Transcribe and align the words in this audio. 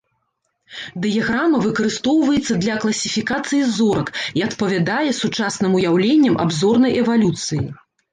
Дыяграма 1.01 1.57
выкарыстоўваецца 1.65 2.53
для 2.63 2.77
класіфікацыі 2.85 3.67
зорак 3.77 4.07
і 4.41 4.43
адпавядае 4.47 5.11
сучасным 5.19 5.77
уяўленням 5.81 6.39
аб 6.47 6.57
зорнай 6.61 6.97
эвалюцыі. 7.03 7.63